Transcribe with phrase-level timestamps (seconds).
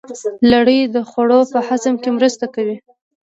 [0.51, 2.77] لاړې د خوړو په هضم کې مرسته کوي